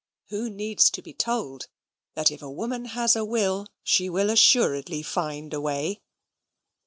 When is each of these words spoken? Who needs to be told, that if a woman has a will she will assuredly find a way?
Who 0.29 0.49
needs 0.49 0.89
to 0.89 1.01
be 1.03 1.13
told, 1.13 1.67
that 2.15 2.31
if 2.31 2.41
a 2.41 2.49
woman 2.49 2.85
has 2.85 3.15
a 3.15 3.23
will 3.23 3.67
she 3.83 4.09
will 4.09 4.31
assuredly 4.31 5.03
find 5.03 5.53
a 5.53 5.61
way? 5.61 6.01